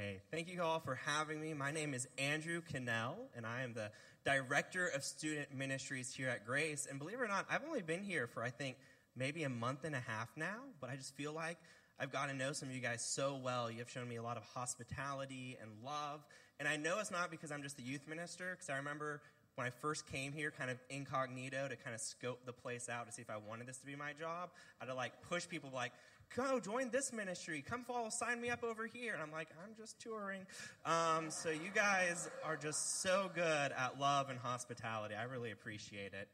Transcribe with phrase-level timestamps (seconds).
[0.00, 1.52] Hey, thank you all for having me.
[1.52, 3.90] My name is Andrew Cannell, and I am the
[4.24, 6.88] Director of Student Ministries here at Grace.
[6.88, 8.76] And believe it or not, I've only been here for, I think,
[9.14, 11.58] maybe a month and a half now, but I just feel like
[11.98, 13.70] I've gotten to know some of you guys so well.
[13.70, 16.24] You have shown me a lot of hospitality and love.
[16.58, 19.20] And I know it's not because I'm just the youth minister, because I remember
[19.56, 23.06] when I first came here, kind of incognito to kind of scope the place out
[23.06, 24.48] to see if I wanted this to be my job.
[24.80, 25.92] I had to like push people like,
[26.36, 27.62] go join this ministry.
[27.66, 29.14] Come follow, sign me up over here.
[29.14, 30.46] And I'm like, I'm just touring.
[30.84, 35.14] Um, so you guys are just so good at love and hospitality.
[35.14, 36.28] I really appreciate it.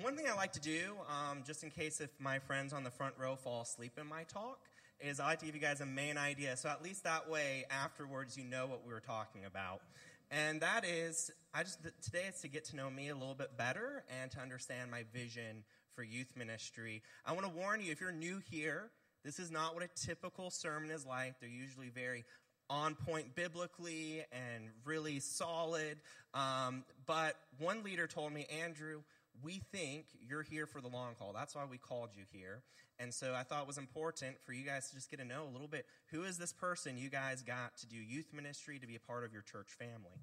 [0.00, 2.90] One thing I like to do, um, just in case if my friends on the
[2.90, 4.58] front row fall asleep in my talk,
[5.00, 6.56] is I like to give you guys a main idea.
[6.56, 9.82] So at least that way, afterwards, you know what we were talking about.
[10.30, 13.58] And that is, I just today is to get to know me a little bit
[13.58, 17.02] better and to understand my vision for youth ministry.
[17.24, 18.90] I want to warn you if you're new here,
[19.24, 21.38] this is not what a typical sermon is like.
[21.40, 22.24] They're usually very
[22.68, 25.98] on point biblically and really solid.
[26.34, 29.02] Um, but one leader told me, Andrew,
[29.42, 31.32] we think you're here for the long haul.
[31.34, 32.62] That's why we called you here.
[32.98, 35.44] And so I thought it was important for you guys to just get to know
[35.44, 38.86] a little bit who is this person you guys got to do youth ministry, to
[38.86, 40.20] be a part of your church family.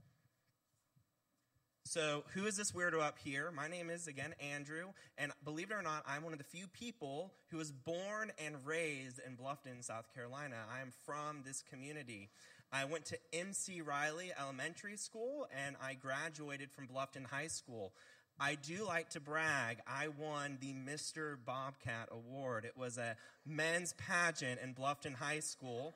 [1.84, 3.52] So, who is this weirdo up here?
[3.52, 6.68] My name is, again, Andrew, and believe it or not, I'm one of the few
[6.68, 10.58] people who was born and raised in Bluffton, South Carolina.
[10.72, 12.30] I am from this community.
[12.72, 17.92] I went to MC Riley Elementary School, and I graduated from Bluffton High School.
[18.40, 19.80] I do like to brag.
[19.88, 21.38] I won the Mr.
[21.44, 22.66] Bobcat Award.
[22.66, 25.94] It was a men's pageant in Bluffton High School.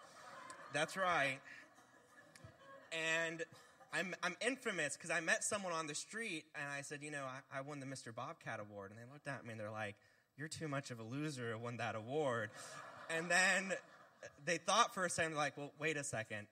[0.73, 1.37] That's right.
[2.91, 3.43] And
[3.93, 7.23] I'm, I'm infamous because I met someone on the street and I said, you know,
[7.23, 8.13] I, I won the Mr.
[8.13, 8.89] Bobcat Award.
[8.89, 9.95] And they looked at me and they're like,
[10.35, 12.49] you're too much of a loser to win that award.
[13.15, 13.73] and then
[14.45, 16.47] they thought for a second, like, well, wait a second.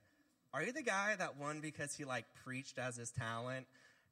[0.54, 3.66] Are you the guy that won because he like preached as his talent?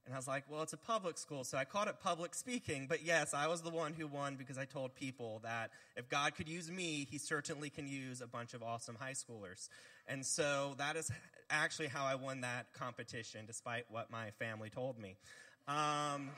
[0.05, 2.87] And I was like, well, it's a public school, so I called it public speaking.
[2.89, 6.33] But yes, I was the one who won because I told people that if God
[6.33, 9.69] could use me, he certainly can use a bunch of awesome high schoolers.
[10.09, 11.11] And so that is
[11.51, 15.15] actually how I won that competition, despite what my family told me.
[15.67, 16.29] Um,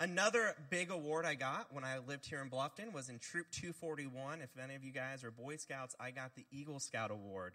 [0.00, 4.40] another big award I got when I lived here in Bluffton was in Troop 241.
[4.42, 7.52] If any of you guys are Boy Scouts, I got the Eagle Scout Award.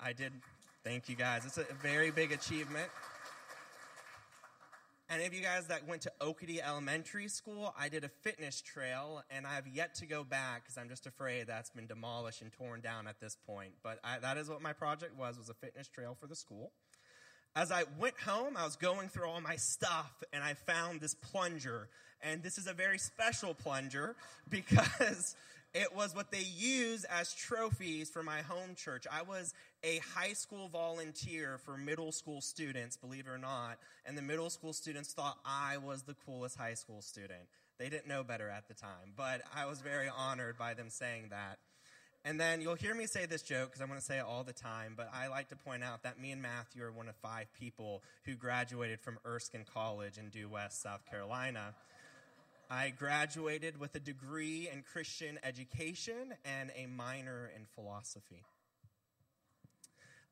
[0.00, 0.32] I did.
[0.82, 1.44] Thank you guys.
[1.44, 2.88] It's a very big achievement.
[5.10, 9.24] Any of you guys that went to Okatie Elementary School, I did a fitness trail,
[9.28, 12.52] and I have yet to go back because I'm just afraid that's been demolished and
[12.52, 13.72] torn down at this point.
[13.82, 16.70] But I, that is what my project was: was a fitness trail for the school.
[17.56, 21.14] As I went home, I was going through all my stuff, and I found this
[21.14, 21.88] plunger.
[22.22, 24.14] And this is a very special plunger
[24.48, 25.34] because
[25.72, 29.06] it was what they use as trophies for my home church.
[29.10, 29.54] I was
[29.84, 34.50] a high school volunteer for middle school students, believe it or not, and the middle
[34.50, 37.42] school students thought I was the coolest high school student.
[37.78, 41.26] They didn't know better at the time, but I was very honored by them saying
[41.30, 41.58] that.
[42.24, 44.44] And then you'll hear me say this joke because I'm going to say it all
[44.44, 47.16] the time, but I like to point out that me and Matthew are one of
[47.16, 51.74] five people who graduated from Erskine College in Due West, South Carolina.
[52.72, 58.44] I graduated with a degree in Christian education and a minor in philosophy.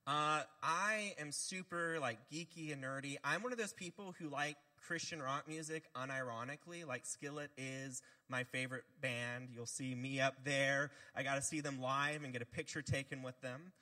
[0.06, 3.16] Uh, I am super like geeky and nerdy.
[3.25, 4.56] I'm one of those people who like
[4.87, 6.87] Christian rock music unironically.
[6.87, 9.49] Like Skillet is my favorite band.
[9.53, 10.93] You'll see me up there.
[11.16, 13.72] I got to see them live and get a picture taken with them.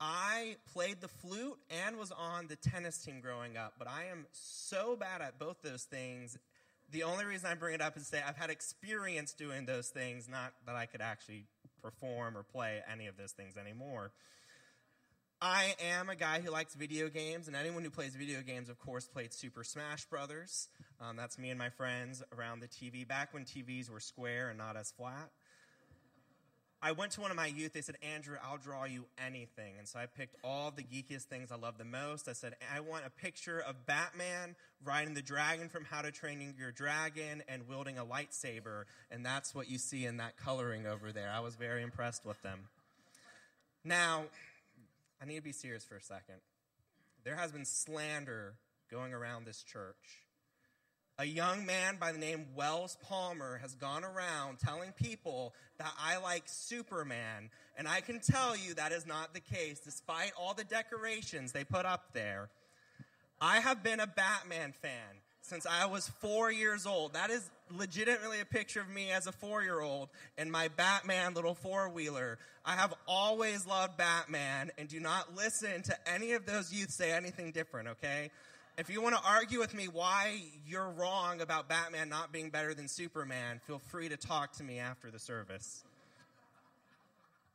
[0.00, 4.24] I played the flute and was on the tennis team growing up, but I am
[4.32, 6.38] so bad at both those things
[6.90, 10.28] the only reason I bring it up is say I've had experience doing those things,
[10.28, 11.44] not that I could actually
[11.82, 14.12] perform or play any of those things anymore.
[15.40, 18.78] I am a guy who likes video games, and anyone who plays video games, of
[18.80, 20.68] course, played Super Smash Brothers.
[21.00, 24.58] Um, that's me and my friends around the TV, back when TVs were square and
[24.58, 25.30] not as flat.
[26.80, 27.72] I went to one of my youth.
[27.72, 29.74] They said, Andrew, I'll draw you anything.
[29.78, 32.28] And so I picked all the geekiest things I love the most.
[32.28, 34.54] I said, I want a picture of Batman
[34.84, 38.84] riding the dragon from How to Train Your Dragon and wielding a lightsaber.
[39.10, 41.32] And that's what you see in that coloring over there.
[41.34, 42.60] I was very impressed with them.
[43.84, 44.26] Now,
[45.20, 46.36] I need to be serious for a second.
[47.24, 48.54] There has been slander
[48.88, 50.27] going around this church
[51.18, 56.18] a young man by the name Wells Palmer has gone around telling people that I
[56.18, 60.64] like Superman, and I can tell you that is not the case, despite all the
[60.64, 62.50] decorations they put up there.
[63.40, 67.14] I have been a Batman fan since I was four years old.
[67.14, 71.34] That is legitimately a picture of me as a four year old in my Batman
[71.34, 72.38] little four wheeler.
[72.64, 77.12] I have always loved Batman and do not listen to any of those youth say
[77.12, 78.30] anything different, okay?
[78.78, 82.74] If you want to argue with me why you're wrong about Batman not being better
[82.74, 85.82] than Superman, feel free to talk to me after the service.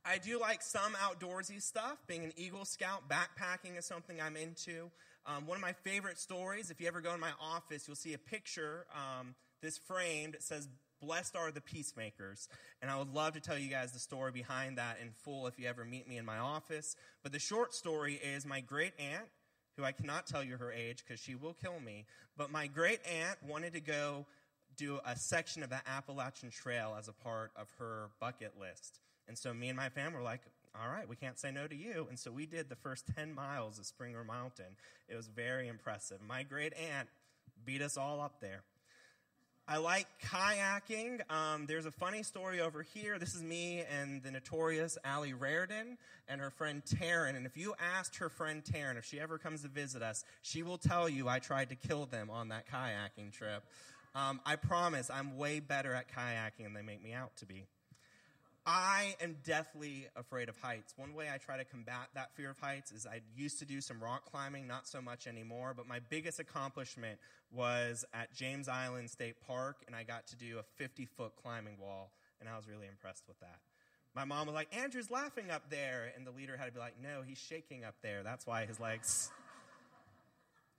[0.04, 1.96] I do like some outdoorsy stuff.
[2.08, 4.92] Being an Eagle Scout, backpacking is something I'm into.
[5.25, 8.14] Um, one of my favorite stories, if you ever go in my office, you'll see
[8.14, 10.36] a picture, um, this framed.
[10.36, 10.68] It says,
[11.02, 12.50] Blessed are the peacemakers.
[12.81, 15.58] And I would love to tell you guys the story behind that in full if
[15.58, 16.98] you ever meet me in my office.
[17.24, 19.30] But the short story is my great aunt,
[19.78, 22.06] who I cannot tell you her age because she will kill me,
[22.38, 24.25] but my great aunt wanted to go
[24.78, 29.00] do a section of the Appalachian Trail as a part of her bucket list.
[29.28, 30.42] And so me and my family were like,
[30.80, 32.08] all right, we can't say no to you.
[32.10, 34.75] And so we did the first 10 miles of Springer Mountain.
[35.08, 36.18] It was very impressive.
[36.28, 37.08] My great aunt
[37.64, 38.64] beat us all up there.
[39.65, 41.21] I like kayaking.
[41.31, 43.18] Um, there's a funny story over here.
[43.18, 47.38] This is me and the notorious Allie Raridan and her friend Taryn.
[47.38, 50.63] And if you asked her friend Taryn if she ever comes to visit us, she
[50.63, 53.63] will tell you I tried to kill them on that kayaking trip.
[54.13, 57.63] Um, I promise I'm way better at kayaking than they make me out to be.
[58.65, 60.94] I am deathly afraid of heights.
[60.95, 63.81] One way I try to combat that fear of heights is I used to do
[63.81, 67.19] some rock climbing, not so much anymore, but my biggest accomplishment
[67.51, 71.77] was at James Island State Park, and I got to do a 50 foot climbing
[71.77, 73.60] wall, and I was really impressed with that.
[74.15, 76.95] My mom was like, Andrew's laughing up there, and the leader had to be like,
[77.01, 78.24] no, he's shaking up there.
[78.24, 79.30] That's why his legs.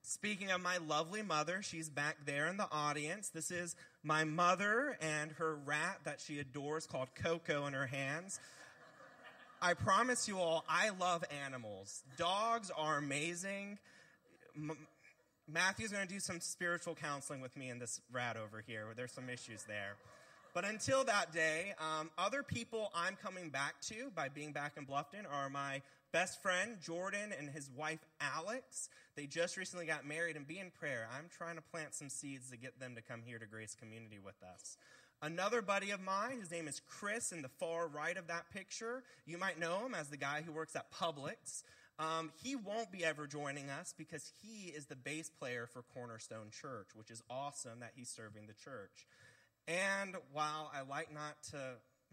[0.07, 3.31] Speaking of my lovely mother, she's back there in the audience.
[3.31, 8.39] This is my mother and her rat that she adores called Coco in her hands.
[9.63, 12.03] I promise you all, I love animals.
[12.19, 13.79] Dogs are amazing.
[14.55, 14.77] M-
[15.51, 18.85] Matthew's going to do some spiritual counseling with me and this rat over here.
[18.95, 19.95] There's some issues there.
[20.53, 24.85] But until that day, um, other people I'm coming back to by being back in
[24.85, 25.81] Bluffton are my
[26.15, 28.89] best friend, Jordan, and his wife, Alex.
[29.17, 31.09] They just recently got married and be in prayer.
[31.19, 34.21] I'm trying to plant some seeds to get them to come here to Grace Community
[34.25, 34.77] with us.
[35.21, 39.03] Another buddy of mine, his name is Chris, in the far right of that picture.
[39.27, 41.65] You might know him as the guy who works at Publix.
[41.99, 46.51] Um, he won't be ever joining us because he is the bass player for Cornerstone
[46.53, 49.09] Church, which is awesome that he's serving the church.
[49.67, 51.59] And while I like not to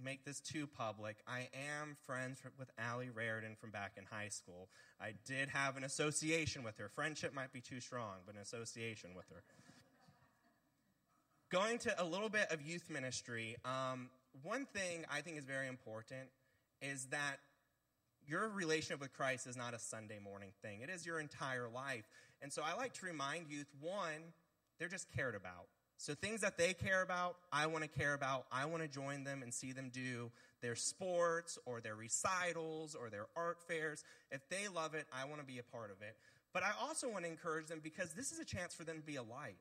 [0.04, 4.70] make this too public, I am friends with Allie Raridan from back in high school.
[5.00, 6.90] I did have an association with her.
[6.90, 9.44] Friendship might be too strong, but an association with her.
[11.52, 14.10] Going to a little bit of youth ministry, um,
[14.44, 16.30] one thing I think is very important
[16.82, 17.38] is that
[18.26, 22.08] your relationship with Christ is not a Sunday morning thing, it is your entire life.
[22.42, 24.34] And so I like to remind youth one,
[24.80, 25.68] they're just cared about.
[26.01, 28.48] So things that they care about, I want to care about.
[28.51, 33.12] I want to join them and see them do their sports or their recitals or
[33.12, 34.03] their art fairs.
[34.31, 36.18] If they love it, I want to be a part of it.
[36.53, 39.03] But I also want to encourage them because this is a chance for them to
[39.03, 39.57] be a light.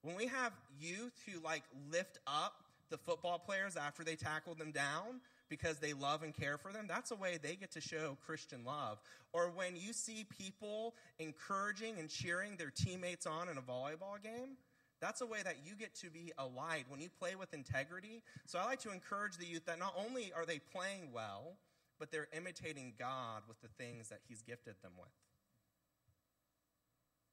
[0.00, 1.62] When we have youth who like
[1.92, 2.54] lift up
[2.88, 6.86] the football players after they tackle them down because they love and care for them,
[6.88, 8.98] that's a way they get to show Christian love.
[9.34, 14.56] Or when you see people encouraging and cheering their teammates on in a volleyball game,
[15.02, 18.22] that's a way that you get to be a light when you play with integrity.
[18.46, 21.56] So I like to encourage the youth that not only are they playing well,
[21.98, 25.10] but they're imitating God with the things that He's gifted them with.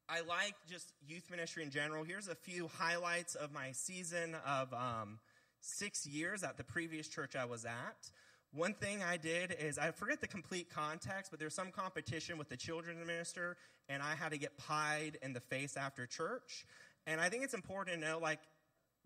[0.10, 2.04] I like just youth ministry in general.
[2.04, 5.20] Here's a few highlights of my season of um,
[5.62, 8.10] six years at the previous church I was at.
[8.52, 12.50] One thing I did is I forget the complete context, but there's some competition with
[12.50, 16.66] the children's minister, and I had to get pied in the face after church.
[17.10, 18.40] And I think it's important to know, like,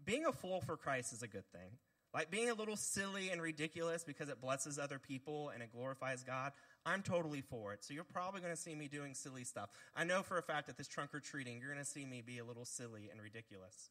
[0.04, 1.78] being a fool for Christ is a good thing.
[2.14, 6.22] Like, being a little silly and ridiculous because it blesses other people and it glorifies
[6.24, 6.52] God,
[6.86, 7.84] I'm totally for it.
[7.84, 9.70] So you're probably going to see me doing silly stuff.
[9.96, 12.22] I know for a fact that this trunk or treating, you're going to see me
[12.22, 13.90] be a little silly and ridiculous.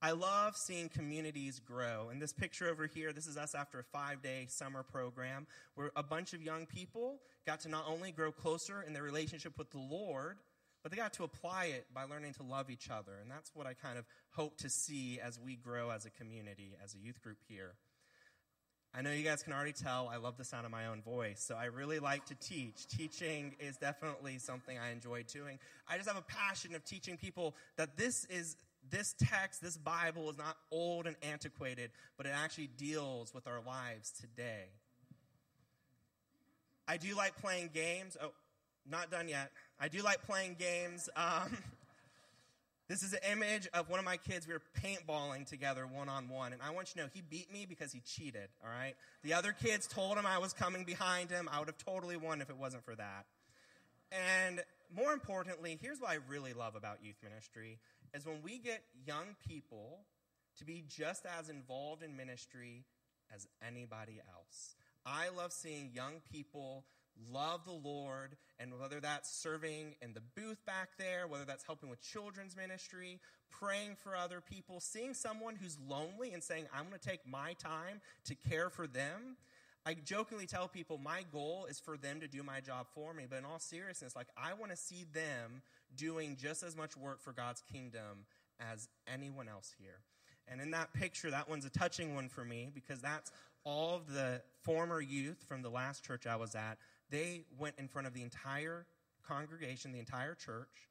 [0.00, 2.10] I love seeing communities grow.
[2.10, 5.90] And this picture over here, this is us after a five day summer program where
[5.96, 9.70] a bunch of young people got to not only grow closer in their relationship with
[9.70, 10.36] the Lord,
[10.82, 13.12] but they got to apply it by learning to love each other.
[13.20, 16.76] And that's what I kind of hope to see as we grow as a community,
[16.82, 17.74] as a youth group here.
[18.94, 21.42] I know you guys can already tell I love the sound of my own voice,
[21.46, 22.86] so I really like to teach.
[22.88, 25.58] Teaching is definitely something I enjoy doing.
[25.88, 28.56] I just have a passion of teaching people that this is
[28.90, 33.60] this text, this Bible is not old and antiquated, but it actually deals with our
[33.66, 34.64] lives today.
[36.86, 38.16] I do like playing games.
[38.20, 38.32] Oh,
[38.88, 39.50] not done yet.
[39.80, 41.08] I do like playing games.
[41.16, 41.56] Um,
[42.88, 44.46] This is an image of one of my kids.
[44.46, 46.54] We were paintballing together one on one.
[46.54, 48.94] And I want you to know he beat me because he cheated, all right?
[49.22, 51.50] The other kids told him I was coming behind him.
[51.52, 53.26] I would have totally won if it wasn't for that.
[54.10, 54.62] And
[54.96, 57.78] more importantly, here's what I really love about youth ministry
[58.14, 59.98] is when we get young people
[60.56, 62.86] to be just as involved in ministry
[63.34, 64.76] as anybody else.
[65.04, 66.84] I love seeing young people
[67.32, 71.88] love the Lord, and whether that's serving in the booth back there, whether that's helping
[71.88, 73.20] with children's ministry,
[73.50, 77.54] praying for other people, seeing someone who's lonely and saying, I'm going to take my
[77.54, 79.36] time to care for them.
[79.86, 83.24] I jokingly tell people my goal is for them to do my job for me,
[83.28, 85.62] but in all seriousness, like I want to see them
[85.96, 88.26] doing just as much work for God's kingdom
[88.60, 90.00] as anyone else here.
[90.46, 93.30] And in that picture, that one's a touching one for me because that's
[93.64, 96.78] all of the former youth from the last church I was at
[97.10, 98.86] they went in front of the entire
[99.26, 100.88] congregation, the entire church,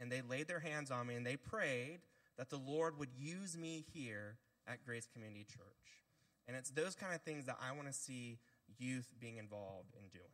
[0.00, 2.00] and they laid their hands on me and they prayed
[2.38, 5.62] that the Lord would use me here at Grace Community Church.
[6.46, 8.38] And it's those kind of things that I want to see
[8.78, 10.24] youth being involved in doing.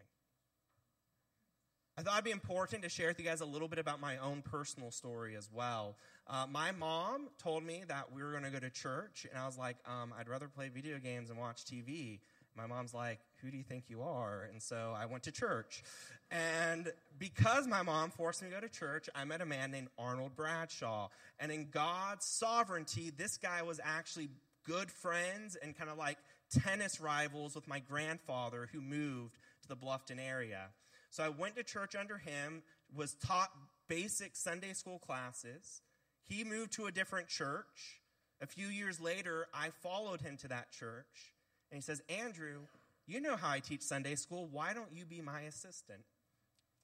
[1.99, 4.17] I thought it'd be important to share with you guys a little bit about my
[4.19, 5.97] own personal story as well.
[6.27, 9.45] Uh, my mom told me that we were going to go to church, and I
[9.45, 12.21] was like, um, I'd rather play video games and watch TV
[12.61, 14.49] my mom's like, Who do you think you are?
[14.51, 15.83] And so I went to church.
[16.31, 19.89] And because my mom forced me to go to church, I met a man named
[19.99, 21.09] Arnold Bradshaw.
[21.39, 24.29] And in God's sovereignty, this guy was actually
[24.65, 26.19] good friends and kind of like
[26.51, 30.67] tennis rivals with my grandfather who moved to the Bluffton area.
[31.11, 32.63] So I went to church under him,
[32.95, 33.51] was taught
[33.89, 35.83] basic Sunday school classes.
[36.27, 38.01] He moved to a different church.
[38.41, 41.35] A few years later, I followed him to that church.
[41.71, 42.59] And he says, Andrew,
[43.07, 44.49] you know how I teach Sunday school.
[44.51, 46.01] Why don't you be my assistant?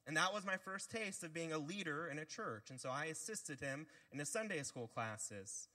[0.05, 2.69] And that was my first taste of being a leader in a church.
[2.69, 5.67] And so I assisted him in his Sunday school classes.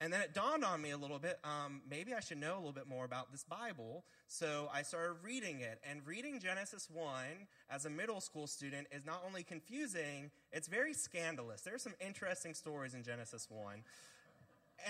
[0.00, 2.58] And then it dawned on me a little bit um, maybe I should know a
[2.58, 4.04] little bit more about this Bible.
[4.26, 5.80] So I started reading it.
[5.88, 7.06] And reading Genesis 1
[7.70, 11.62] as a middle school student is not only confusing, it's very scandalous.
[11.62, 13.84] There's some interesting stories in Genesis 1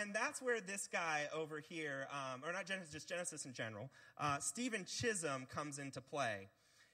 [0.00, 3.90] and that's where this guy over here, um, or not Genesis, just Genesis in general,
[4.18, 6.49] uh, Stephen Chisholm comes into play.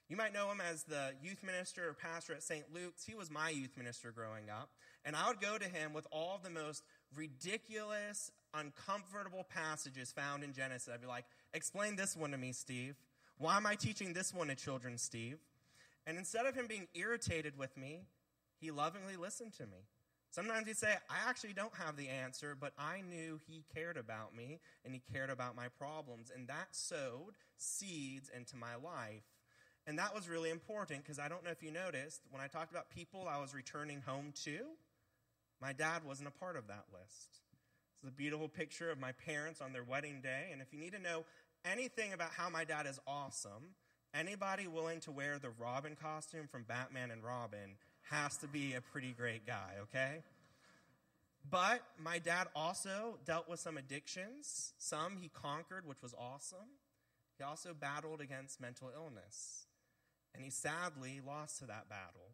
[0.09, 2.65] You might know him as the youth minister or pastor at St.
[2.73, 3.05] Luke's.
[3.05, 4.71] He was my youth minister growing up.
[5.05, 6.83] And I would go to him with all the most
[7.15, 10.89] ridiculous, uncomfortable passages found in Genesis.
[10.93, 12.97] I'd be like, explain this one to me, Steve.
[13.37, 15.39] Why am I teaching this one to children, Steve?
[16.07, 18.01] And instead of him being irritated with me,
[18.61, 19.85] he lovingly listened to me.
[20.31, 24.37] Sometimes he'd say, I actually don't have the answer, but I knew he cared about
[24.37, 26.31] me and he cared about my problems.
[26.35, 29.25] And that sowed seeds into my life.
[29.87, 32.71] And that was really important because I don't know if you noticed, when I talked
[32.71, 34.59] about people I was returning home to,
[35.63, 37.41] my dad wasn't a part of that list.
[38.03, 40.51] It's a beautiful picture of my parents on their wedding day.
[40.53, 41.25] And if you need to know
[41.65, 43.75] anything about how my dad is awesome,
[44.15, 47.77] anybody willing to wear the Robin costume from Batman and Robin
[48.11, 50.23] has to be a pretty great guy, okay?
[51.51, 54.73] But my dad also dealt with some addictions.
[54.79, 56.79] Some he conquered, which was awesome.
[57.39, 59.67] He also battled against mental illness.
[60.35, 62.33] And he sadly lost to that battle.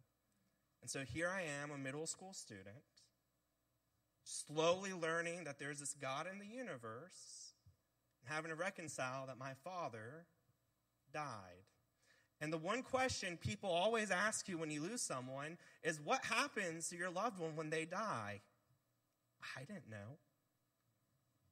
[0.81, 2.83] And so here I am, a middle school student,
[4.23, 7.53] slowly learning that there's this God in the universe,
[8.21, 10.25] and having to reconcile that my father
[11.13, 11.65] died.
[12.41, 16.89] And the one question people always ask you when you lose someone is what happens
[16.89, 18.41] to your loved one when they die?
[19.57, 20.17] I didn't know.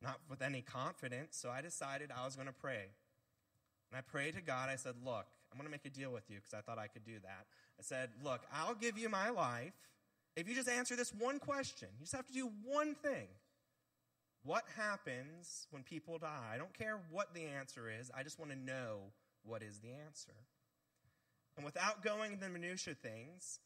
[0.02, 2.90] Not with any confidence, so I decided I was going to pray.
[3.90, 4.70] And I prayed to God.
[4.70, 6.88] I said, Look, I'm going to make a deal with you because I thought I
[6.88, 7.46] could do that.
[7.80, 9.74] I said, Look, I'll give you my life
[10.36, 11.88] if you just answer this one question.
[11.98, 13.28] You just have to do one thing.
[14.44, 16.52] What happens when people die?
[16.54, 19.14] I don't care what the answer is, I just want to know
[19.46, 20.34] what is the answer.
[21.56, 23.60] And without going into the minutiae things,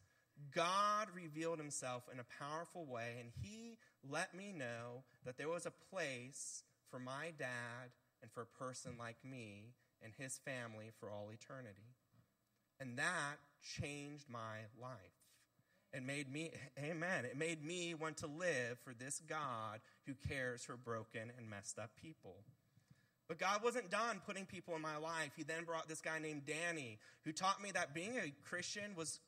[0.53, 3.77] God revealed himself in a powerful way, and he
[4.07, 7.91] let me know that there was a place for my dad
[8.21, 11.95] and for a person like me and his family for all eternity.
[12.79, 13.37] And that
[13.79, 14.97] changed my life.
[15.93, 20.63] It made me, amen, it made me want to live for this God who cares
[20.63, 22.35] for broken and messed up people.
[23.27, 25.31] But God wasn't done putting people in my life.
[25.35, 29.19] He then brought this guy named Danny, who taught me that being a Christian was,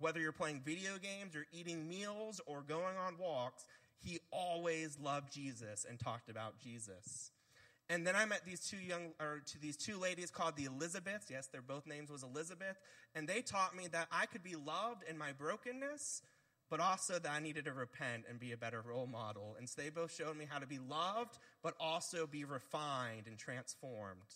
[0.00, 3.64] whether you're playing video games or eating meals or going on walks,
[4.00, 7.30] he always loved Jesus and talked about Jesus.
[7.90, 11.30] And then I met these two young, or to these two ladies called the Elizabeths.
[11.30, 12.76] Yes, their both names was Elizabeth.
[13.14, 16.22] And they taught me that I could be loved in my brokenness,
[16.70, 19.56] but also that I needed to repent and be a better role model.
[19.58, 23.38] And so they both showed me how to be loved, but also be refined and
[23.38, 24.34] transformed.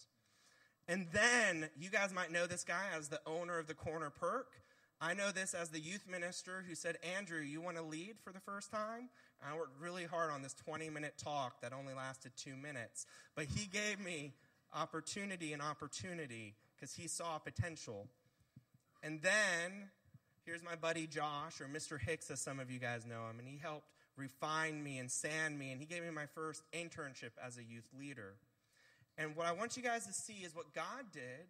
[0.88, 4.52] And then you guys might know this guy as the owner of the Corner Perk.
[5.00, 8.32] I know this as the youth minister who said, Andrew, you want to lead for
[8.32, 9.08] the first time?
[9.44, 13.06] I worked really hard on this 20 minute talk that only lasted two minutes.
[13.34, 14.32] But he gave me
[14.72, 18.06] opportunity and opportunity because he saw potential.
[19.02, 19.90] And then
[20.44, 22.00] here's my buddy Josh, or Mr.
[22.00, 25.58] Hicks, as some of you guys know him, and he helped refine me and sand
[25.58, 28.34] me, and he gave me my first internship as a youth leader.
[29.16, 31.46] And what I want you guys to see is what God did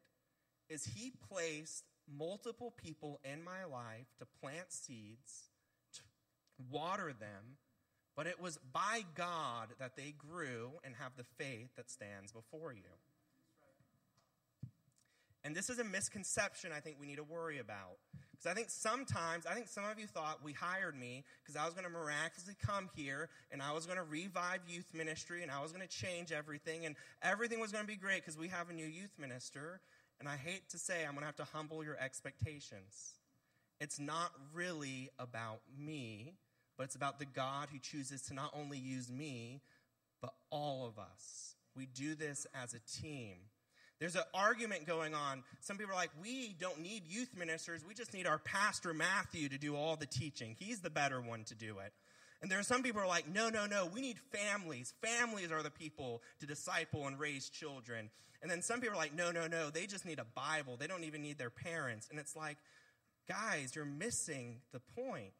[0.68, 1.84] is he placed
[2.18, 5.50] multiple people in my life to plant seeds,
[5.94, 6.02] to
[6.70, 7.58] water them,
[8.16, 12.72] but it was by God that they grew and have the faith that stands before
[12.72, 12.80] you.
[15.44, 17.98] And this is a misconception I think we need to worry about.
[18.42, 21.64] Because I think sometimes, I think some of you thought we hired me because I
[21.64, 25.50] was going to miraculously come here and I was going to revive youth ministry and
[25.50, 28.48] I was going to change everything and everything was going to be great because we
[28.48, 29.80] have a new youth minister.
[30.18, 33.14] And I hate to say, I'm going to have to humble your expectations.
[33.80, 36.34] It's not really about me,
[36.76, 39.60] but it's about the God who chooses to not only use me,
[40.20, 41.54] but all of us.
[41.76, 43.36] We do this as a team.
[44.02, 45.44] There's an argument going on.
[45.60, 47.84] Some people are like, we don't need youth ministers.
[47.86, 50.56] We just need our pastor Matthew to do all the teaching.
[50.58, 51.92] He's the better one to do it.
[52.42, 54.92] And there are some people are like, no, no, no, we need families.
[55.02, 58.10] Families are the people to disciple and raise children.
[58.42, 60.76] And then some people are like, no, no, no, they just need a Bible.
[60.76, 62.08] They don't even need their parents.
[62.10, 62.56] And it's like,
[63.28, 65.30] guys, you're missing the point.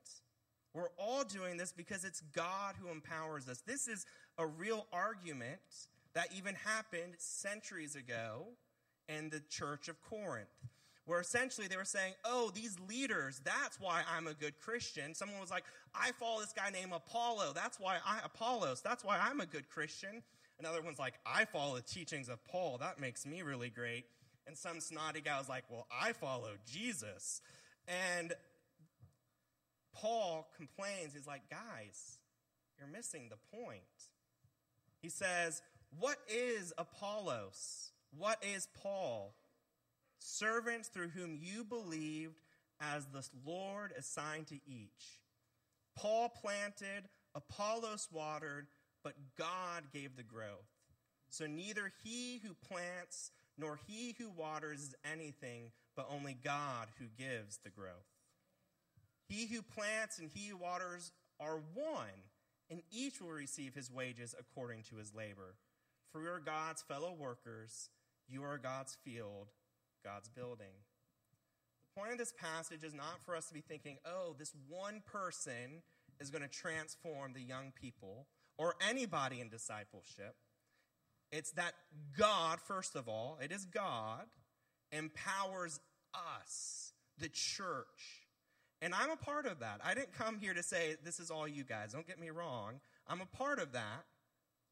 [0.73, 3.61] We're all doing this because it's God who empowers us.
[3.67, 4.07] This is
[4.39, 5.59] a real argument
[6.15, 8.47] that even happened centuries ago
[9.09, 10.49] in the church of Corinth,
[11.07, 15.15] where essentially they were saying, Oh, these leaders, that's why I'm a good Christian.
[15.15, 15.65] Someone was like,
[15.95, 17.53] I follow this guy named Apollo.
[17.55, 20.23] That's why I, Apollos, that's why I'm a good Christian.
[20.59, 22.79] Another one's like, I follow the teachings of Paul.
[22.79, 24.05] That makes me really great.
[24.47, 27.41] And some snotty guy was like, Well, I follow Jesus.
[27.89, 28.33] And
[29.95, 31.15] Paul complains.
[31.15, 32.19] He's like, Guys,
[32.79, 33.81] you're missing the point.
[35.01, 35.63] He says,
[35.99, 37.93] what is Apollos?
[38.17, 39.35] What is Paul?
[40.19, 42.41] Servants through whom you believed
[42.81, 45.21] as the Lord assigned to each.
[45.97, 48.67] Paul planted, Apollos watered,
[49.05, 50.69] but God gave the growth.
[51.29, 57.07] So neither he who plants nor he who waters is anything, but only God who
[57.17, 57.93] gives the growth.
[59.29, 62.29] He who plants and he who waters are one,
[62.71, 65.55] and each will receive his wages according to his labor.
[66.13, 67.89] For we are God's fellow workers.
[68.29, 69.49] You are God's field,
[70.05, 70.75] God's building.
[71.95, 75.03] The point of this passage is not for us to be thinking, oh, this one
[75.11, 75.83] person
[76.21, 78.27] is going to transform the young people
[78.59, 80.35] or anybody in discipleship.
[81.31, 81.73] It's that
[82.17, 84.27] God, first of all, it is God,
[84.93, 85.81] empowers
[86.15, 88.27] us, the church.
[88.83, 89.81] And I'm a part of that.
[89.83, 91.93] I didn't come here to say, this is all you guys.
[91.93, 92.81] Don't get me wrong.
[93.09, 94.05] I'm a part of that.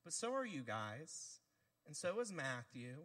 [0.05, 1.41] But so are you guys,
[1.87, 2.97] and so is Matthew,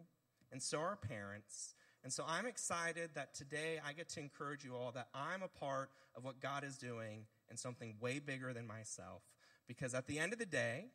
[0.50, 1.74] and so are parents.
[2.02, 5.48] And so I'm excited that today I get to encourage you all that I'm a
[5.48, 9.22] part of what God is doing in something way bigger than myself.
[9.66, 10.86] Because at the end of the day,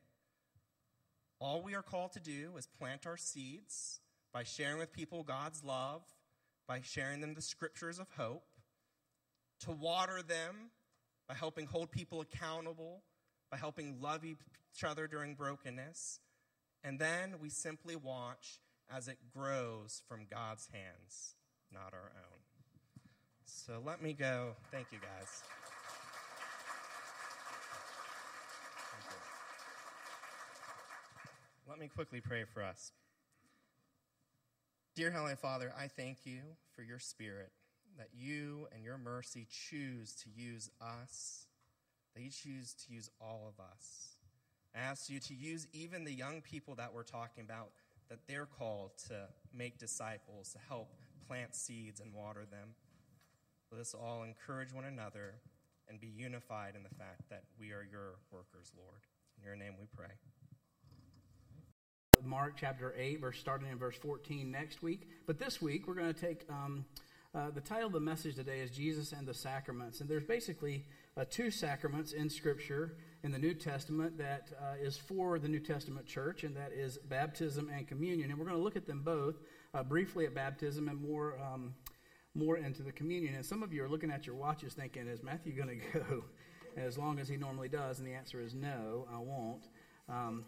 [1.39, 3.99] all we are called to do is plant our seeds
[4.33, 6.01] by sharing with people God's love,
[6.67, 8.45] by sharing them the scriptures of hope,
[9.61, 10.71] to water them
[11.27, 13.03] by helping hold people accountable,
[13.51, 14.23] by helping love
[14.73, 16.19] each other during brokenness.
[16.83, 18.59] And then we simply watch
[18.93, 21.35] as it grows from God's hands,
[21.71, 22.39] not our own.
[23.45, 24.55] So let me go.
[24.71, 25.43] Thank you, guys.
[28.91, 29.17] Thank you.
[31.69, 32.91] Let me quickly pray for us.
[34.95, 36.41] Dear Heavenly Father, I thank you
[36.75, 37.51] for your spirit,
[37.97, 41.45] that you and your mercy choose to use us
[42.15, 44.10] that you choose to use all of us.
[44.75, 47.71] I ask you to use even the young people that we're talking about,
[48.09, 50.89] that they're called to make disciples, to help
[51.27, 52.69] plant seeds and water them.
[53.71, 55.35] Let us all encourage one another
[55.89, 59.01] and be unified in the fact that we are your workers, Lord.
[59.37, 60.13] In your name we pray.
[62.23, 65.07] Mark chapter 8, verse starting in verse 14 next week.
[65.25, 66.85] But this week, we're going to take um,
[67.33, 70.01] uh, the title of the message today is Jesus and the Sacraments.
[70.01, 70.85] And there's basically
[71.17, 75.59] uh, two sacraments in Scripture in the New Testament that uh, is for the New
[75.59, 78.29] Testament church, and that is baptism and communion.
[78.29, 79.35] And we're going to look at them both
[79.73, 81.37] uh, briefly at baptism and more.
[81.39, 81.73] Um,
[82.33, 83.35] more into the communion.
[83.35, 86.23] And some of you are looking at your watches thinking, is Matthew going to go?
[86.77, 87.99] as long as he normally does?
[87.99, 89.67] And the answer is no, I won't.
[90.09, 90.45] Um,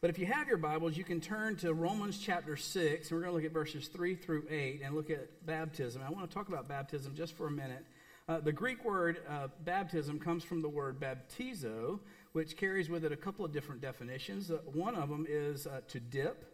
[0.00, 3.24] but if you have your Bibles, you can turn to Romans chapter 6, and we're
[3.24, 6.02] going to look at verses 3 through 8 and look at baptism.
[6.06, 7.84] I want to talk about baptism just for a minute.
[8.28, 11.98] Uh, the Greek word uh, baptism comes from the word baptizo,
[12.32, 14.50] which carries with it a couple of different definitions.
[14.50, 16.44] Uh, one of them is uh, to dip,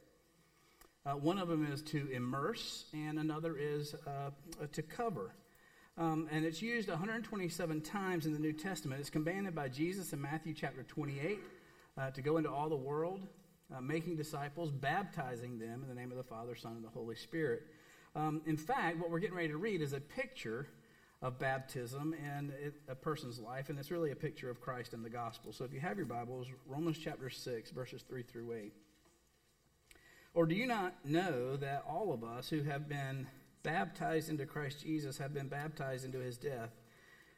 [1.05, 4.31] uh, one of them is to immerse, and another is uh,
[4.71, 5.35] to cover.
[5.99, 9.01] Um, and it's used 127 times in the New Testament.
[9.01, 11.41] It's commanded by Jesus in Matthew chapter 28
[11.99, 13.27] uh, to go into all the world,
[13.81, 17.65] making disciples, baptizing them in the name of the Father, Son, and the Holy Spirit.
[18.15, 20.69] Um, in fact, what we're getting ready to read is a picture
[21.25, 22.53] of baptism in
[22.87, 25.55] a person's life, and it's really a picture of Christ and the gospel.
[25.55, 28.73] So if you have your Bibles, Romans chapter 6, verses 3 through 8.
[30.35, 33.27] Or do you not know that all of us who have been
[33.63, 36.73] baptized into Christ Jesus have been baptized into his death?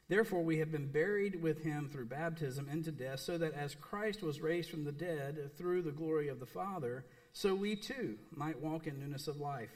[0.09, 4.21] Therefore, we have been buried with him through baptism into death, so that as Christ
[4.21, 8.59] was raised from the dead through the glory of the Father, so we too might
[8.59, 9.71] walk in newness of life.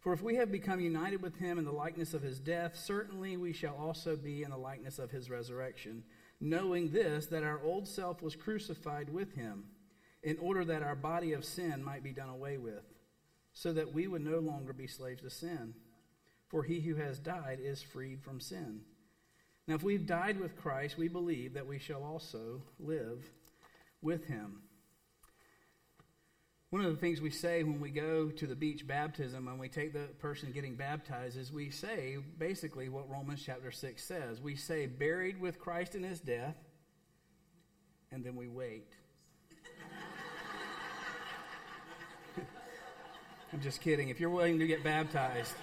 [0.00, 3.36] For if we have become united with him in the likeness of his death, certainly
[3.36, 6.02] we shall also be in the likeness of his resurrection,
[6.40, 9.64] knowing this, that our old self was crucified with him,
[10.22, 12.84] in order that our body of sin might be done away with,
[13.52, 15.74] so that we would no longer be slaves to sin.
[16.48, 18.80] For he who has died is freed from sin.
[19.68, 23.30] Now, if we've died with Christ, we believe that we shall also live
[24.02, 24.62] with him.
[26.70, 29.68] One of the things we say when we go to the beach baptism, when we
[29.68, 34.40] take the person getting baptized, is we say basically what Romans chapter 6 says.
[34.40, 36.54] We say, buried with Christ in his death,
[38.12, 38.86] and then we wait.
[43.52, 44.08] I'm just kidding.
[44.08, 45.54] If you're willing to get baptized,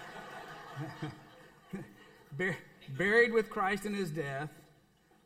[2.97, 4.49] buried with Christ in his death,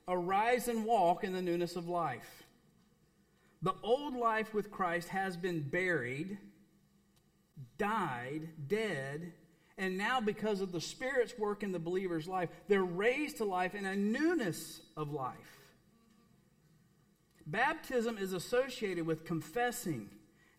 [0.08, 2.44] arise and walk in the newness of life.
[3.62, 6.38] The old life with Christ has been buried,
[7.78, 9.34] died, dead,
[9.78, 13.76] and now because of the Spirit's work in the believer's life, they're raised to life
[13.76, 15.60] in a newness of life.
[17.46, 20.10] Baptism is associated with confessing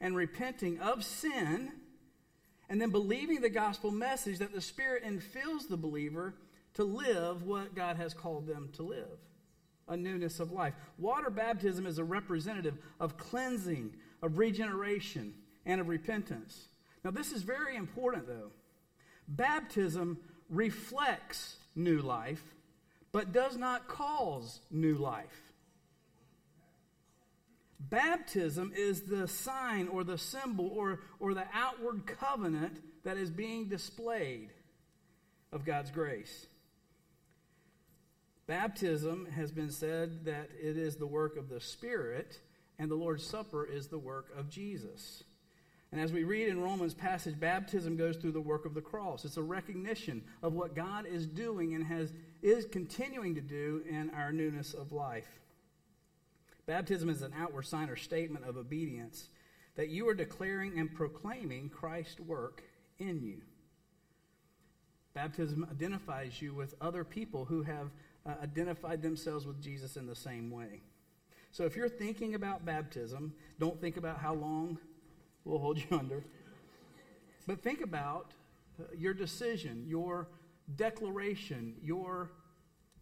[0.01, 1.73] and repenting of sin
[2.69, 6.35] and then believing the gospel message that the Spirit infills the believer
[6.75, 9.19] to live what God has called them to live
[9.89, 10.75] a newness of life.
[10.99, 15.35] Water baptism is a representative of cleansing, of regeneration,
[15.67, 16.67] and of repentance.
[17.05, 18.51] Now, this is very important, though.
[19.29, 20.19] Baptism
[20.49, 22.43] reflects new life,
[23.13, 25.53] but does not cause new life.
[27.81, 33.69] Baptism is the sign or the symbol or, or the outward covenant that is being
[33.69, 34.51] displayed
[35.53, 36.47] of God's grace.
[38.53, 42.39] Baptism has been said that it is the work of the Spirit,
[42.79, 45.25] and the Lord's Supper is the work of Jesus.
[45.91, 49.25] And as we read in Romans passage, baptism goes through the work of the cross.
[49.25, 52.13] It's a recognition of what God is doing and has
[52.43, 55.41] is continuing to do in our newness of life.
[56.67, 59.31] Baptism is an outward sign or statement of obedience
[59.77, 62.63] that you are declaring and proclaiming Christ's work
[62.99, 63.41] in you.
[65.15, 67.91] Baptism identifies you with other people who have
[68.25, 70.83] uh, identified themselves with Jesus in the same way.
[71.51, 74.79] So if you're thinking about baptism, don't think about how long
[75.45, 76.25] we'll hold you under,
[77.47, 78.33] but think about
[78.81, 80.29] uh, your decision, your
[80.77, 82.31] declaration, your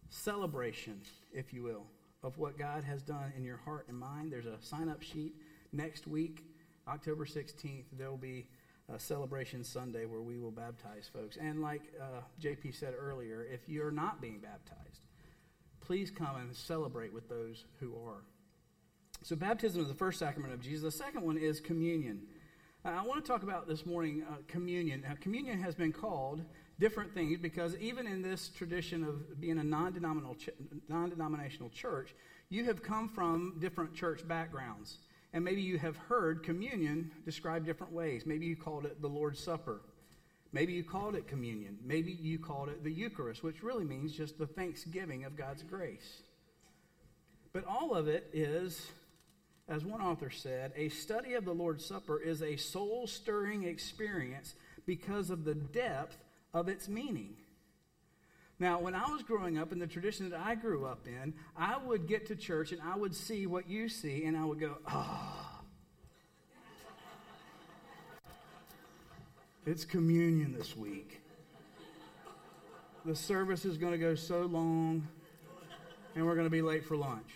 [0.08, 1.00] celebration,
[1.32, 1.86] if you will,
[2.22, 4.32] of what God has done in your heart and mind.
[4.32, 5.34] There's a sign up sheet
[5.72, 6.44] next week,
[6.88, 7.84] October 16th.
[7.96, 8.48] There will be
[8.92, 11.36] a celebration Sunday where we will baptize folks.
[11.36, 15.02] And like uh, JP said earlier, if you're not being baptized,
[15.90, 18.22] please come and celebrate with those who are.
[19.24, 20.82] So, baptism is the first sacrament of Jesus.
[20.94, 22.20] The second one is communion.
[22.84, 25.00] Uh, I want to talk about this morning uh, communion.
[25.00, 26.44] Now, communion has been called
[26.78, 32.14] different things because even in this tradition of being a non denominational church,
[32.50, 34.98] you have come from different church backgrounds.
[35.32, 38.26] And maybe you have heard communion described different ways.
[38.26, 39.80] Maybe you called it the Lord's Supper.
[40.52, 41.78] Maybe you called it communion.
[41.84, 46.22] Maybe you called it the Eucharist, which really means just the thanksgiving of God's grace.
[47.52, 48.90] But all of it is,
[49.68, 54.54] as one author said, a study of the Lord's Supper is a soul stirring experience
[54.86, 56.16] because of the depth
[56.52, 57.36] of its meaning.
[58.58, 61.78] Now, when I was growing up in the tradition that I grew up in, I
[61.78, 64.76] would get to church and I would see what you see, and I would go.
[64.86, 65.49] Oh,
[69.66, 71.20] It's communion this week.
[73.04, 75.06] The service is going to go so long.
[76.14, 77.30] and we're going to be late for lunch.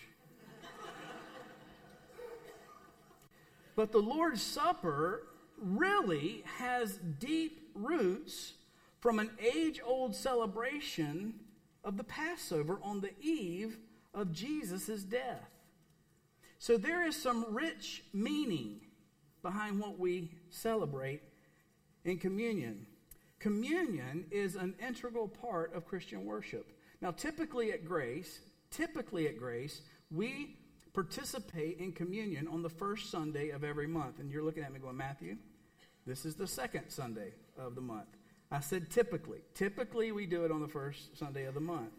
[3.75, 5.27] but the Lord's Supper
[5.61, 8.53] really has deep roots
[9.01, 11.35] from an age old celebration
[11.83, 13.77] of the Passover on the eve
[14.15, 15.51] of Jesus' death.
[16.57, 18.79] So there is some rich meaning
[19.43, 21.21] behind what we celebrate
[22.05, 22.85] in communion.
[23.39, 26.71] Communion is an integral part of Christian worship.
[27.01, 28.39] Now, typically at Grace,
[28.71, 30.55] typically at Grace, we
[30.93, 34.19] participate in communion on the first Sunday of every month.
[34.19, 35.35] And you're looking at me going, Matthew,
[36.07, 38.07] this is the second Sunday of the month.
[38.51, 39.39] I said typically.
[39.53, 41.91] Typically, we do it on the first Sunday of the month.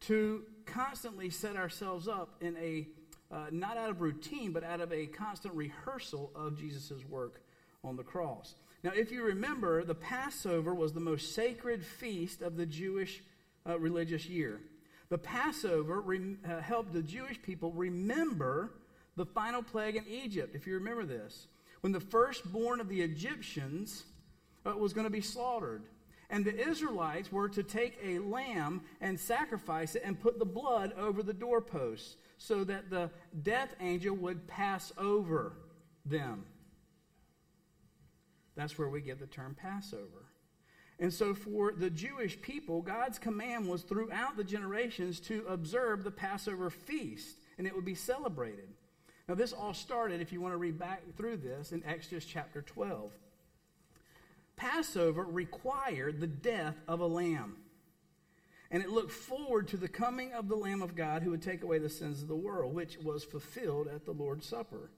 [0.00, 2.88] To constantly set ourselves up in a,
[3.32, 7.40] uh, not out of routine, but out of a constant rehearsal of Jesus' work
[7.86, 8.54] on the cross.
[8.82, 13.22] Now, if you remember, the Passover was the most sacred feast of the Jewish
[13.68, 14.60] uh, religious year.
[15.08, 18.72] The Passover uh, helped the Jewish people remember
[19.16, 21.46] the final plague in Egypt, if you remember this.
[21.80, 24.04] When the firstborn of the Egyptians
[24.66, 25.82] uh, was going to be slaughtered.
[26.28, 30.92] And the Israelites were to take a lamb and sacrifice it and put the blood
[30.98, 33.10] over the doorposts so that the
[33.42, 35.52] death angel would pass over
[36.04, 36.44] them.
[38.56, 40.26] That's where we get the term Passover.
[40.98, 46.10] And so, for the Jewish people, God's command was throughout the generations to observe the
[46.10, 48.68] Passover feast, and it would be celebrated.
[49.28, 52.62] Now, this all started, if you want to read back through this, in Exodus chapter
[52.62, 53.12] 12.
[54.56, 57.56] Passover required the death of a lamb.
[58.70, 61.62] And it looked forward to the coming of the Lamb of God who would take
[61.62, 64.90] away the sins of the world, which was fulfilled at the Lord's Supper.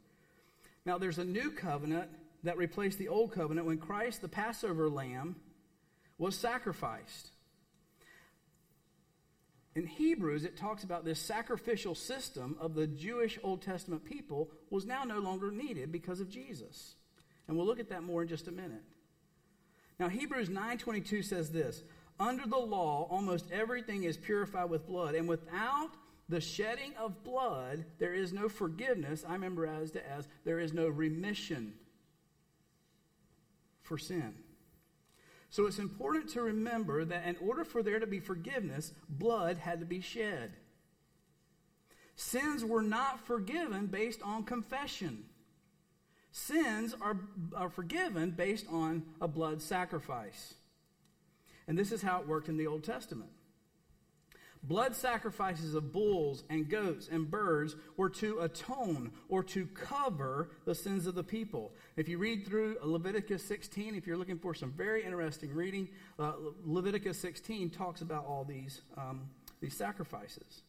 [0.87, 2.09] Now, there's a new covenant
[2.45, 5.37] that replaced the old covenant when Christ, the Passover lamb,
[6.19, 7.31] was sacrificed.
[9.75, 14.85] In Hebrews, it talks about this sacrificial system of the Jewish Old Testament people was
[14.85, 16.97] now no longer needed because of Jesus.
[17.47, 18.83] And we'll look at that more in just a minute.
[20.01, 21.83] Now Hebrews 9:22 says this,
[22.21, 25.91] under the law almost everything is purified with blood, and without
[26.29, 29.25] the shedding of blood there is no forgiveness.
[29.29, 31.75] I as to as there is no remission
[33.89, 34.35] for sin.
[35.51, 39.81] So it's important to remember that in order for there to be forgiveness, blood had
[39.81, 40.53] to be shed.
[42.15, 45.25] Sins were not forgiven based on confession.
[46.31, 47.17] Sins are,
[47.57, 50.55] are forgiven based on a blood sacrifice.
[51.67, 53.31] And this is how it worked in the Old Testament.
[54.69, 60.75] Blood sacrifices of bulls and goats and birds were to atone or to cover the
[60.75, 61.73] sins of the people.
[61.97, 66.33] If you read through Leviticus 16, if you're looking for some very interesting reading, uh,
[66.67, 69.31] Leviticus 16 talks about all these, um,
[69.63, 70.61] these sacrifices.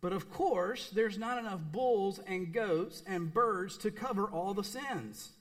[0.00, 4.64] But of course, there's not enough bulls and goats and birds to cover all the
[4.64, 5.32] sins.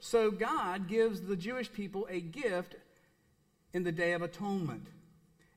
[0.00, 2.76] So God gives the Jewish people a gift
[3.74, 4.86] in the Day of Atonement.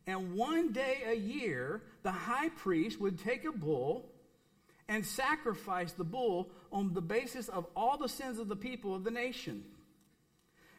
[0.07, 4.05] And one day a year, the high priest would take a bull
[4.87, 9.03] and sacrifice the bull on the basis of all the sins of the people of
[9.03, 9.63] the nation.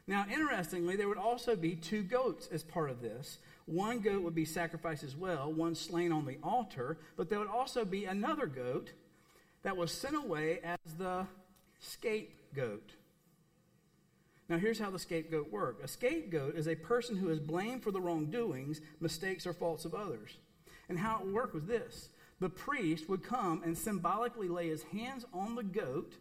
[0.07, 3.39] Now, interestingly, there would also be two goats as part of this.
[3.67, 7.49] One goat would be sacrificed as well, one slain on the altar, but there would
[7.49, 8.93] also be another goat
[9.63, 11.27] that was sent away as the
[11.79, 12.91] scapegoat.
[14.53, 17.91] Now, here's how the scapegoat worked a scapegoat is a person who is blamed for
[17.91, 20.37] the wrongdoings, mistakes, or faults of others.
[20.91, 25.25] And how it worked was this the priest would come and symbolically lay his hands
[25.33, 26.17] on the goat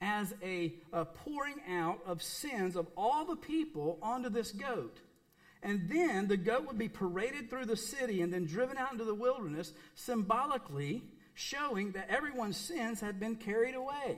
[0.00, 4.98] as a, a pouring out of sins of all the people onto this goat.
[5.62, 9.04] And then the goat would be paraded through the city and then driven out into
[9.04, 11.02] the wilderness, symbolically
[11.34, 14.16] showing that everyone's sins had been carried away,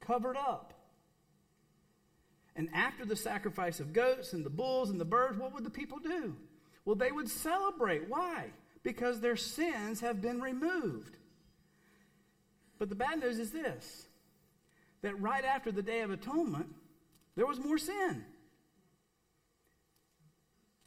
[0.00, 0.72] covered up.
[2.56, 5.70] And after the sacrifice of goats and the bulls and the birds, what would the
[5.70, 6.34] people do?
[6.84, 8.08] Well, they would celebrate.
[8.08, 8.46] Why?
[8.82, 11.18] Because their sins have been removed.
[12.78, 14.06] But the bad news is this
[15.02, 16.74] that right after the Day of Atonement,
[17.36, 18.24] there was more sin.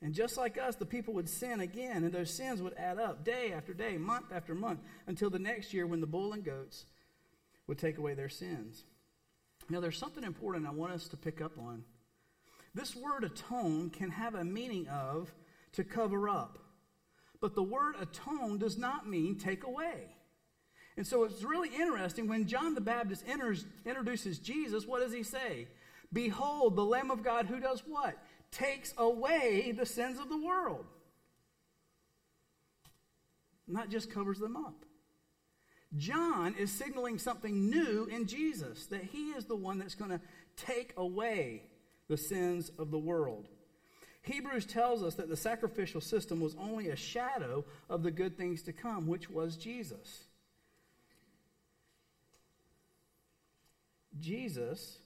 [0.01, 3.23] And just like us, the people would sin again, and those sins would add up
[3.23, 6.85] day after day, month after month, until the next year when the bull and goats
[7.67, 8.83] would take away their sins.
[9.69, 11.83] Now, there's something important I want us to pick up on.
[12.73, 15.31] This word atone can have a meaning of
[15.73, 16.59] to cover up,
[17.41, 20.15] but the word atone does not mean take away.
[20.97, 25.23] And so it's really interesting when John the Baptist enters, introduces Jesus, what does he
[25.23, 25.67] say?
[26.11, 28.17] Behold, the Lamb of God who does what?
[28.51, 30.85] Takes away the sins of the world.
[33.67, 34.83] Not just covers them up.
[35.97, 40.21] John is signaling something new in Jesus, that he is the one that's going to
[40.55, 41.63] take away
[42.07, 43.47] the sins of the world.
[44.21, 48.61] Hebrews tells us that the sacrificial system was only a shadow of the good things
[48.63, 50.25] to come, which was Jesus.
[54.19, 54.99] Jesus,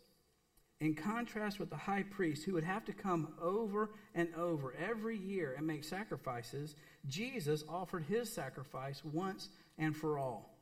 [0.82, 5.18] in contrast with the high priest who would have to come over and over every
[5.18, 6.76] year and make sacrifices,
[7.08, 10.53] Jesus offered his sacrifice once and for all.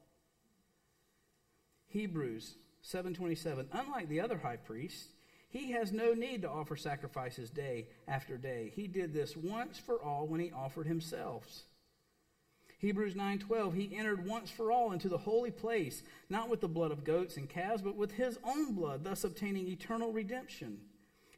[1.92, 5.10] Hebrews 7:27 Unlike the other high priests,
[5.50, 8.72] he has no need to offer sacrifices day after day.
[8.74, 11.64] He did this once for all when he offered himself.
[12.80, 16.92] Hebrews 9:12 He entered once for all into the holy place, not with the blood
[16.92, 20.80] of goats and calves, but with his own blood, thus obtaining eternal redemption.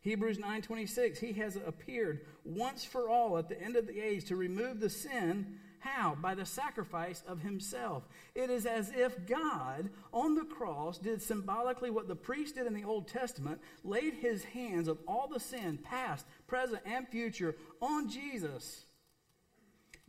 [0.01, 4.35] Hebrews 9:26 He has appeared once for all at the end of the age to
[4.35, 6.15] remove the sin how?
[6.21, 8.03] By the sacrifice of himself.
[8.35, 12.73] It is as if God on the cross did symbolically what the priest did in
[12.73, 18.09] the Old Testament, laid his hands of all the sin, past, present, and future, on
[18.09, 18.85] Jesus.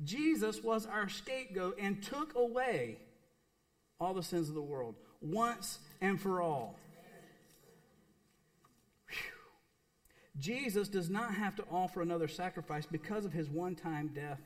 [0.03, 2.99] Jesus was our scapegoat and took away
[3.99, 6.79] all the sins of the world once and for all.
[10.39, 14.41] Jesus does not have to offer another sacrifice because of his one time death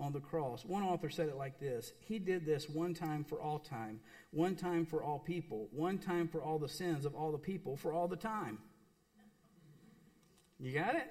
[0.00, 0.64] on the cross.
[0.64, 4.56] One author said it like this He did this one time for all time, one
[4.56, 7.92] time for all people, one time for all the sins of all the people for
[7.92, 8.58] all the time.
[10.58, 11.10] You got it?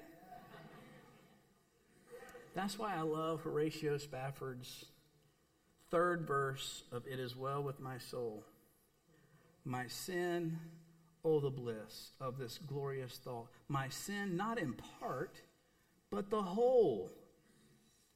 [2.54, 4.86] That's why I love Horatio Spafford's
[5.90, 8.44] third verse of It Is Well With My Soul.
[9.64, 10.58] My sin,
[11.24, 13.48] oh, the bliss of this glorious thought.
[13.68, 15.40] My sin, not in part,
[16.10, 17.12] but the whole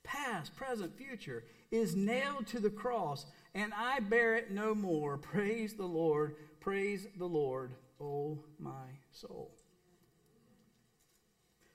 [0.05, 5.17] past, present, future, is nailed to the cross, and I bear it no more.
[5.19, 9.51] Praise the Lord, praise the Lord, O my soul.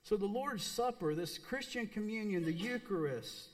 [0.04, 3.50] So, the Lord's Supper, this Christian communion, the Eucharist,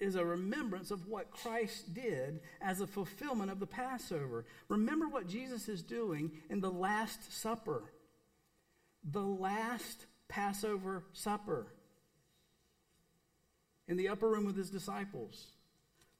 [0.00, 4.46] is a remembrance of what Christ did as a fulfillment of the Passover.
[4.68, 7.82] Remember what Jesus is doing in the Last Supper,
[9.04, 11.66] the last Passover supper
[13.88, 15.48] in the upper room with his disciples.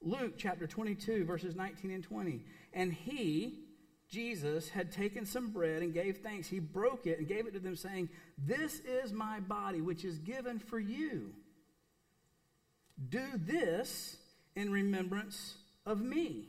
[0.00, 2.42] Luke chapter 22, verses 19 and 20.
[2.72, 3.60] And he,
[4.08, 6.48] Jesus, had taken some bread and gave thanks.
[6.48, 10.18] He broke it and gave it to them, saying, This is my body, which is
[10.18, 11.32] given for you.
[13.08, 14.16] Do this
[14.56, 16.48] in remembrance of me.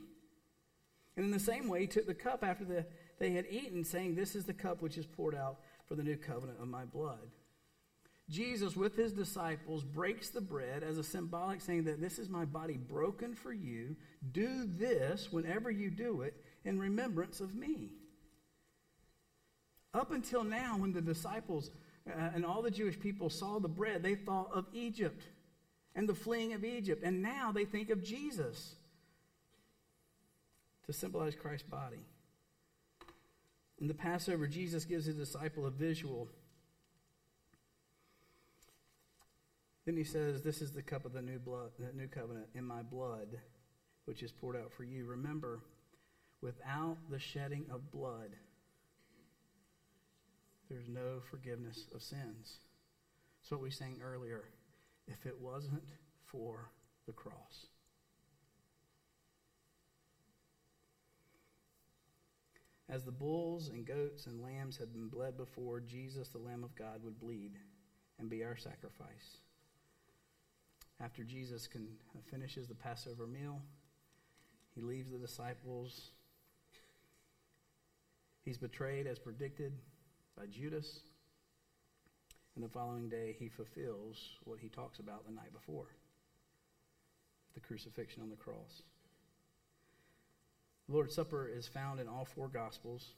[1.16, 2.86] And in the same way, he took the cup after the,
[3.18, 6.16] they had eaten, saying, This is the cup which is poured out for the new
[6.16, 7.28] covenant of my blood.
[8.30, 12.44] Jesus, with his disciples, breaks the bread as a symbolic saying that this is my
[12.44, 13.96] body broken for you.
[14.32, 17.90] Do this whenever you do it in remembrance of me.
[19.92, 21.70] Up until now, when the disciples
[22.08, 25.24] uh, and all the Jewish people saw the bread, they thought of Egypt
[25.96, 27.02] and the fleeing of Egypt.
[27.02, 28.76] And now they think of Jesus
[30.86, 32.04] to symbolize Christ's body.
[33.80, 36.28] In the Passover, Jesus gives his disciple a visual
[39.90, 42.64] Then he says, This is the cup of the new blood, the new covenant in
[42.64, 43.40] my blood,
[44.04, 45.04] which is poured out for you.
[45.04, 45.62] Remember,
[46.40, 48.36] without the shedding of blood,
[50.70, 52.58] there's no forgiveness of sins.
[53.42, 54.44] That's what we sang earlier.
[55.08, 55.82] If it wasn't
[56.24, 56.70] for
[57.08, 57.66] the cross.
[62.88, 66.76] As the bulls and goats and lambs had been bled before, Jesus, the Lamb of
[66.76, 67.54] God, would bleed
[68.20, 69.40] and be our sacrifice
[71.02, 73.60] after Jesus can, uh, finishes the Passover meal,
[74.74, 76.10] he leaves the disciples.
[78.44, 79.72] He's betrayed as predicted
[80.36, 81.00] by Judas.
[82.54, 85.86] And the following day, he fulfills what he talks about the night before
[87.54, 88.82] the crucifixion on the cross.
[90.88, 93.14] The Lord's Supper is found in all four Gospels.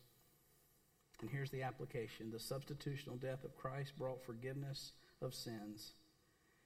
[1.20, 5.92] And here's the application the substitutional death of Christ brought forgiveness of sins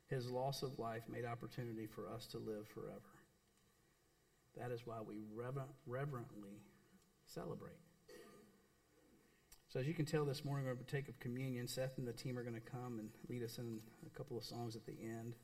[0.08, 3.00] his loss of life made opportunity for us to live forever.
[4.56, 5.16] That is why we
[5.86, 6.62] reverently
[7.24, 7.78] celebrate.
[9.68, 11.66] So, as you can tell, this morning we're going to partake of communion.
[11.66, 14.44] Seth and the team are going to come and lead us in a couple of
[14.44, 15.34] songs at the end.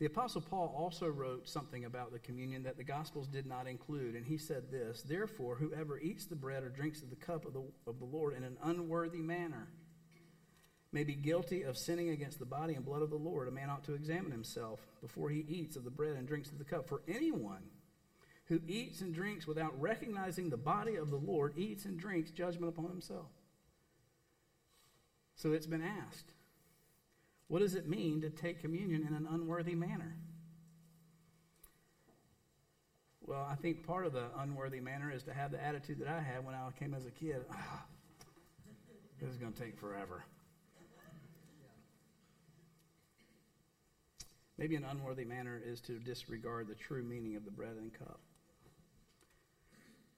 [0.00, 4.16] The Apostle Paul also wrote something about the communion that the Gospels did not include,
[4.16, 7.52] and he said this Therefore, whoever eats the bread or drinks of the cup of
[7.52, 9.68] the, of the Lord in an unworthy manner
[10.92, 13.70] may be guilty of sinning against the body and blood of the Lord, a man
[13.70, 16.86] ought to examine himself before he eats of the bread and drinks of the cup.
[16.86, 17.62] For anyone
[18.46, 22.68] who eats and drinks without recognizing the body of the Lord eats and drinks judgment
[22.68, 23.30] upon himself.
[25.34, 26.32] So it's been asked
[27.48, 30.16] what does it mean to take communion in an unworthy manner?
[33.20, 36.20] Well, I think part of the unworthy manner is to have the attitude that I
[36.20, 37.44] had when I came as a kid.
[37.52, 37.84] Ah,
[39.20, 40.24] this is going to take forever.
[44.58, 48.20] Maybe an unworthy manner is to disregard the true meaning of the bread and cup.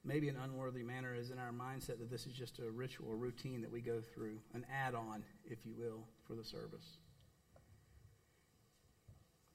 [0.03, 3.15] Maybe an unworthy manner is in our mindset that this is just a ritual, a
[3.15, 6.97] routine that we go through, an add on, if you will, for the service.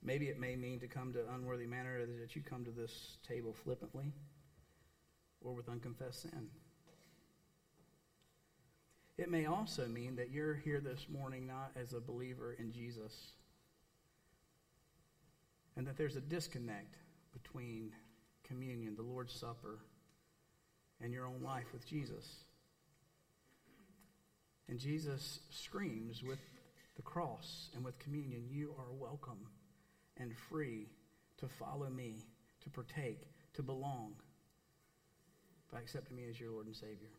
[0.03, 3.53] Maybe it may mean to come to unworthy manner that you come to this table
[3.53, 4.11] flippantly
[5.41, 6.49] or with unconfessed sin.
[9.17, 13.33] It may also mean that you're here this morning not as a believer in Jesus
[15.75, 16.97] and that there's a disconnect
[17.33, 17.91] between
[18.43, 19.79] communion, the Lord's Supper,
[21.01, 22.25] and your own life with Jesus.
[24.67, 26.39] And Jesus screams with
[26.95, 29.47] the cross and with communion, You are welcome
[30.17, 30.87] and free
[31.39, 32.15] to follow me,
[32.63, 33.21] to partake,
[33.53, 34.13] to belong
[35.71, 37.09] by accepting me as your Lord and Savior.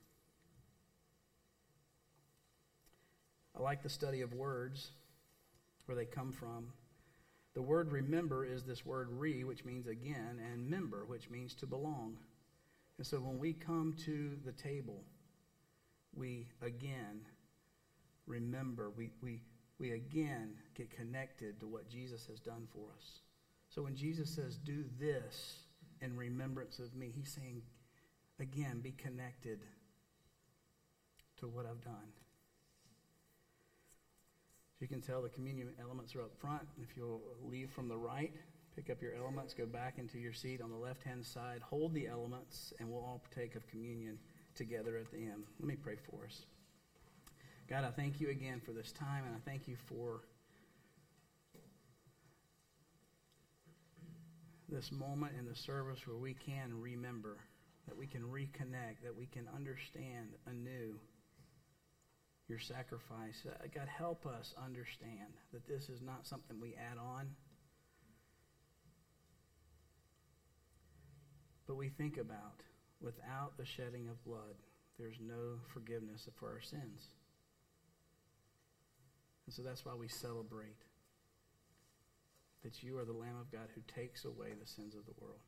[3.57, 4.91] I like the study of words,
[5.87, 6.69] where they come from.
[7.55, 11.67] The word remember is this word re, which means again, and member, which means to
[11.67, 12.17] belong.
[12.99, 15.03] And so when we come to the table,
[16.15, 17.21] we again
[18.27, 19.43] remember, we, we,
[19.79, 23.21] we again get connected to what Jesus has done for us.
[23.69, 25.65] So when Jesus says, Do this
[26.01, 27.63] in remembrance of me, he's saying,
[28.39, 29.61] again, be connected
[31.39, 32.13] to what I've done.
[34.83, 36.63] You can tell the communion elements are up front.
[36.83, 38.33] If you'll leave from the right,
[38.75, 41.95] pick up your elements, go back into your seat on the left hand side, hold
[41.95, 44.19] the elements, and we'll all partake of communion
[44.57, 45.45] together at the end.
[45.61, 46.47] Let me pray for us.
[47.71, 50.23] God, I thank you again for this time, and I thank you for
[54.69, 57.37] this moment in the service where we can remember,
[57.87, 60.99] that we can reconnect, that we can understand anew
[62.53, 63.47] your sacrifice.
[63.49, 67.31] Uh, God, help us understand that this is not something we add on,
[71.67, 72.61] but we think about
[73.01, 74.61] without the shedding of blood,
[74.99, 77.09] there's no forgiveness for our sins.
[79.47, 80.85] And so that's why we celebrate
[82.63, 85.41] that you are the Lamb of God who takes away the sins of the world.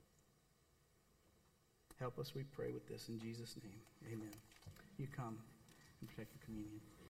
[2.00, 4.10] Help us, we pray, with this in Jesus' name.
[4.10, 4.32] Amen.
[4.96, 5.36] You come
[6.00, 6.80] and protect the communion.